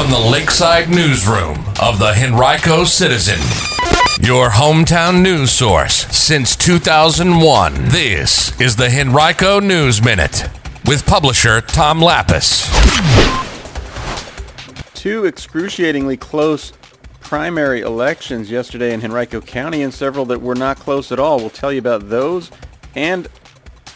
[0.00, 3.38] from the Lakeside Newsroom of the Henrico Citizen,
[4.26, 7.74] your hometown news source since 2001.
[7.88, 10.48] This is the Henrico News Minute
[10.86, 12.64] with publisher Tom Lappas.
[14.94, 16.72] Two excruciatingly close
[17.20, 21.36] primary elections yesterday in Henrico County and several that were not close at all.
[21.36, 22.50] We'll tell you about those
[22.94, 23.28] and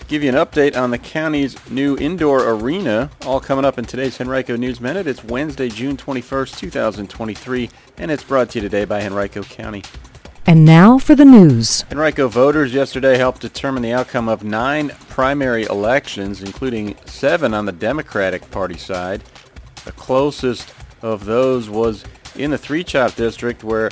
[0.08, 4.20] give you an update on the county's new indoor arena, all coming up in today's
[4.20, 5.06] Henrico News Minute.
[5.06, 9.82] It's Wednesday, June 21st, 2023, and it's brought to you today by Henrico County.
[10.46, 11.84] And now for the news.
[11.90, 17.72] Henrico voters yesterday helped determine the outcome of nine primary elections, including seven on the
[17.72, 19.22] Democratic Party side.
[19.86, 22.04] The closest of those was
[22.36, 23.90] in the Three Chopt District, where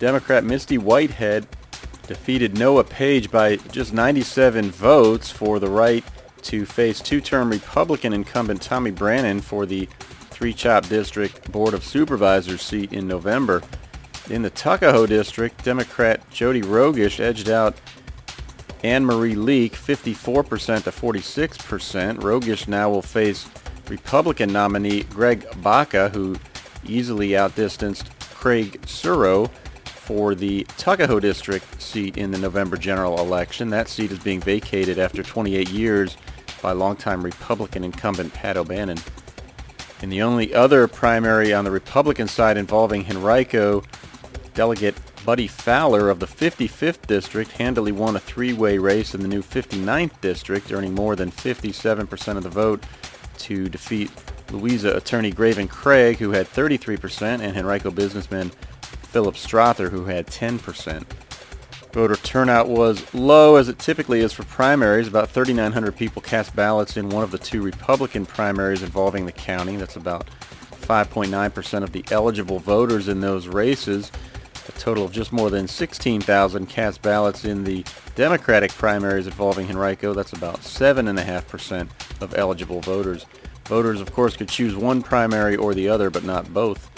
[0.00, 1.46] Democrat Misty Whitehead
[2.08, 6.02] defeated Noah Page by just 97 votes for the right
[6.42, 9.86] to face two-term Republican incumbent Tommy Branin for the
[10.30, 13.62] Three Chopt District Board of Supervisors seat in November.
[14.30, 17.76] In the Tuckahoe District, Democrat Jody Rogish edged out
[18.82, 22.18] Anne Marie Leak 54% to 46%.
[22.20, 23.48] Rogish now will face
[23.88, 26.36] Republican nominee Greg Baca, who
[26.86, 29.50] easily outdistanced Craig Suro
[30.08, 33.68] for the Tuckahoe District seat in the November general election.
[33.68, 36.16] That seat is being vacated after 28 years
[36.62, 38.96] by longtime Republican incumbent Pat O'Bannon.
[40.00, 43.84] In the only other primary on the Republican side involving Henrico,
[44.54, 44.94] Delegate
[45.26, 50.22] Buddy Fowler of the 55th District handily won a three-way race in the new 59th
[50.22, 52.82] District, earning more than 57% of the vote
[53.40, 54.10] to defeat
[54.50, 58.50] Louisa attorney Graven Craig, who had 33%, and Henrico businessman
[59.10, 61.04] Philip Strother, who had 10%.
[61.92, 65.08] Voter turnout was low, as it typically is for primaries.
[65.08, 69.76] About 3,900 people cast ballots in one of the two Republican primaries involving the county.
[69.76, 70.28] That's about
[70.82, 74.12] 5.9% of the eligible voters in those races.
[74.68, 77.84] A total of just more than 16,000 cast ballots in the
[78.16, 80.12] Democratic primaries involving Henrico.
[80.12, 81.88] That's about 7.5%
[82.20, 83.24] of eligible voters.
[83.64, 86.90] Voters, of course, could choose one primary or the other, but not both.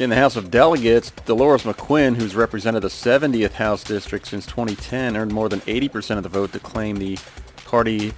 [0.00, 5.16] In the House of Delegates, Delores McQuinn, who's represented the 70th House District since 2010,
[5.18, 7.18] earned more than 80% of the vote to claim the
[7.66, 8.14] party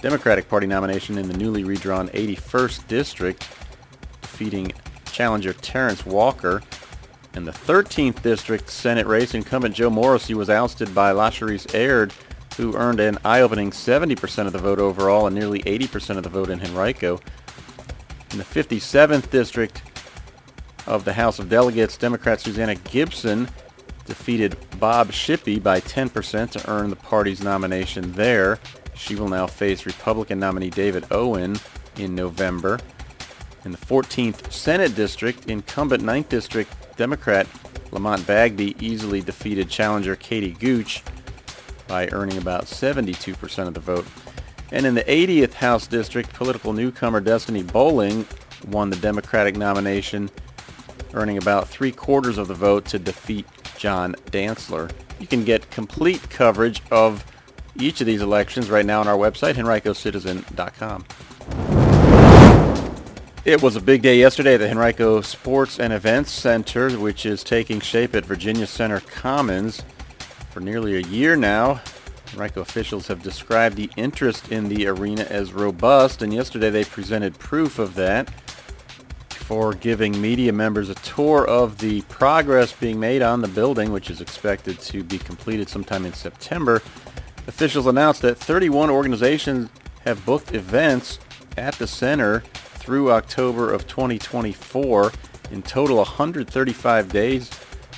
[0.00, 3.46] Democratic Party nomination in the newly redrawn 81st District,
[4.22, 4.72] defeating
[5.12, 6.62] challenger Terrence Walker.
[7.34, 12.14] In the 13th District Senate race, incumbent Joe Morrissey was ousted by Lashrecse Aird,
[12.56, 16.48] who earned an eye-opening 70% of the vote overall and nearly 80% of the vote
[16.48, 17.20] in Henrico.
[18.32, 19.82] In the 57th District,
[20.90, 23.48] of the House of Delegates, Democrat Susanna Gibson
[24.06, 28.58] defeated Bob Shippee by 10% to earn the party's nomination there.
[28.94, 31.60] She will now face Republican nominee David Owen
[31.96, 32.80] in November.
[33.64, 37.46] In the 14th Senate District, incumbent 9th District Democrat
[37.92, 41.04] Lamont Bagby easily defeated challenger Katie Gooch
[41.86, 44.06] by earning about 72% of the vote.
[44.72, 48.26] And in the 80th House District, political newcomer Destiny Bolling
[48.66, 50.28] won the Democratic nomination
[51.14, 53.46] earning about three quarters of the vote to defeat
[53.78, 54.90] John Dantzler.
[55.18, 57.24] You can get complete coverage of
[57.78, 61.04] each of these elections right now on our website, henricocitizen.com.
[63.44, 67.42] It was a big day yesterday at the Henrico Sports and Events Center, which is
[67.42, 69.82] taking shape at Virginia Center Commons.
[70.50, 71.80] For nearly a year now,
[72.34, 77.38] Henrico officials have described the interest in the arena as robust, and yesterday they presented
[77.38, 78.30] proof of that
[79.50, 84.08] for giving media members a tour of the progress being made on the building, which
[84.08, 86.80] is expected to be completed sometime in September.
[87.48, 89.68] Officials announced that 31 organizations
[90.04, 91.18] have booked events
[91.56, 95.10] at the center through October of 2024.
[95.50, 97.50] In total, 135 days,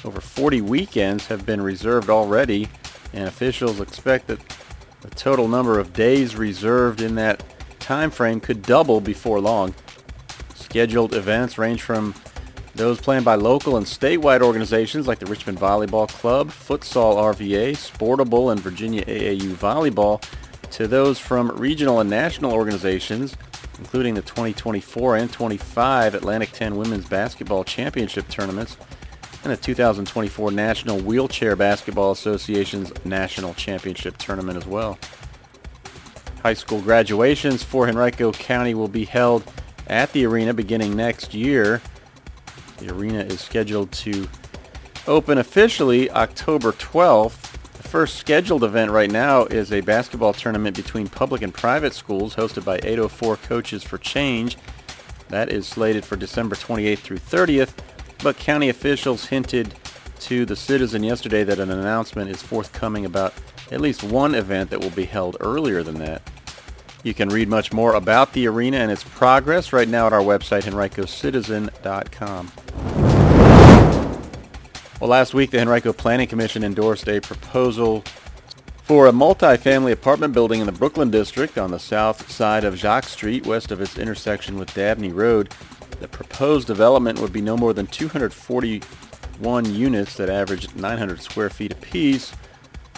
[0.07, 2.67] over 40 weekends have been reserved already,
[3.13, 4.41] and officials expect that
[5.03, 7.45] the total number of days reserved in that
[7.79, 9.75] time frame could double before long.
[10.73, 12.15] Scheduled events range from
[12.75, 18.51] those planned by local and statewide organizations like the Richmond Volleyball Club, Futsal RVA, Sportable,
[18.51, 20.25] and Virginia AAU Volleyball,
[20.71, 23.37] to those from regional and national organizations,
[23.79, 28.79] including the 2024 and 25 Atlantic 10 Women's Basketball Championship tournaments
[29.45, 34.99] and the 2024 National Wheelchair Basketball Association's National Championship Tournament as well.
[36.43, 39.45] High school graduations for Henrico County will be held
[39.93, 41.83] at the arena beginning next year.
[42.79, 44.27] The arena is scheduled to
[45.07, 47.53] open officially October 12th.
[47.75, 52.35] The first scheduled event right now is a basketball tournament between public and private schools
[52.35, 54.57] hosted by 804 Coaches for Change.
[55.29, 57.75] That is slated for December 28th through 30th,
[58.23, 59.75] but county officials hinted
[60.21, 63.35] to the citizen yesterday that an announcement is forthcoming about
[63.71, 66.23] at least one event that will be held earlier than that.
[67.03, 70.21] You can read much more about the arena and its progress right now at our
[70.21, 72.53] website, henricocitizen.com.
[75.01, 78.05] Well, last week the Henrico Planning Commission endorsed a proposal
[78.85, 83.09] for a multi-family apartment building in the Brookland district on the south side of Jacques
[83.09, 85.53] Street, west of its intersection with Dabney Road.
[85.99, 91.73] The proposed development would be no more than 241 units that average 900 square feet
[91.73, 92.33] apiece,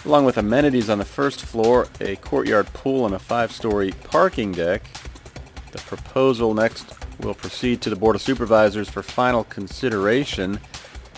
[0.05, 4.83] along with amenities on the first floor, a courtyard pool, and a five-story parking deck.
[5.71, 10.59] The proposal next will proceed to the Board of Supervisors for final consideration.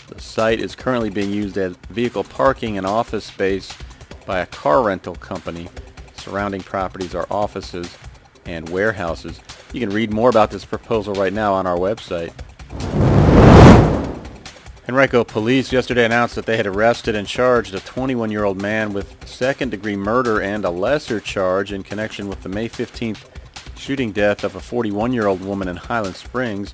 [0.07, 3.73] The site is currently being used as vehicle parking and office space
[4.25, 5.67] by a car rental company.
[6.15, 7.95] Surrounding properties are offices
[8.45, 9.41] and warehouses.
[9.73, 12.31] You can read more about this proposal right now on our website.
[14.89, 19.97] Henrico police yesterday announced that they had arrested and charged a 21-year-old man with second-degree
[19.97, 23.25] murder and a lesser charge in connection with the May 15th
[23.75, 26.73] shooting death of a 41-year-old woman in Highland Springs.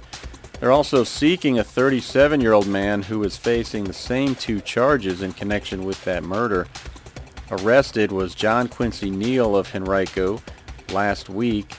[0.60, 5.83] They're also seeking a 37-year-old man who is facing the same two charges in connection
[5.83, 6.68] with that murder.
[7.50, 10.39] Arrested was John Quincy Neal of Henrico
[10.92, 11.75] last week.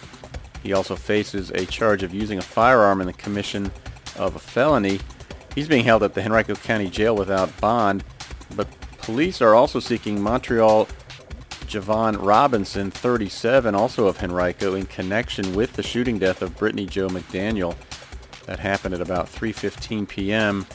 [0.64, 3.70] He also faces a charge of using a firearm in the commission
[4.16, 4.98] of a felony.
[5.54, 8.02] He's being held at the Henrico County Jail without bond,
[8.56, 8.68] but
[8.98, 10.88] police are also seeking Montreal
[11.66, 17.08] Javon Robinson, 37, also of Henrico, in connection with the shooting death of Brittany Joe
[17.08, 17.74] McDaniel.
[18.46, 20.66] That happened at about 3.15 p.m.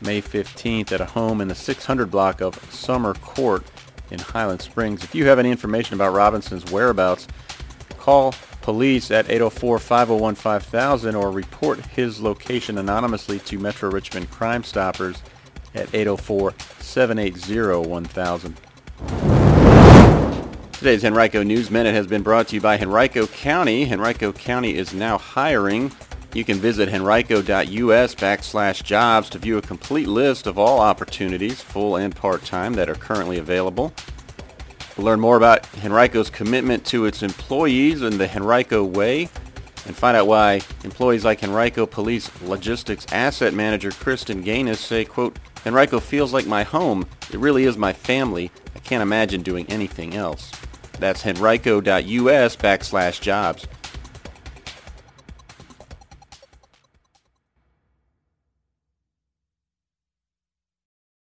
[0.00, 3.64] May 15th at a home in the 600 block of Summer Court
[4.10, 5.02] in Highland Springs.
[5.02, 7.26] If you have any information about Robinson's whereabouts,
[7.98, 8.34] call
[8.66, 15.22] police at 804-501-5000 or report his location anonymously to Metro Richmond Crime Stoppers
[15.72, 18.56] at 804-780-1000.
[20.72, 23.88] Today's Henrico News Minute has been brought to you by Henrico County.
[23.88, 25.92] Henrico County is now hiring.
[26.34, 31.94] You can visit henrico.us backslash jobs to view a complete list of all opportunities, full
[31.94, 33.92] and part-time, that are currently available.
[34.96, 39.28] We'll learn more about Henrico's commitment to its employees and the Henrico way,
[39.84, 45.38] and find out why employees like Henrico Police Logistics Asset Manager Kristen Gaines say, quote,
[45.66, 47.06] Henrico feels like my home.
[47.32, 48.50] It really is my family.
[48.74, 50.50] I can't imagine doing anything else.
[50.98, 53.66] That's henrico.us backslash jobs.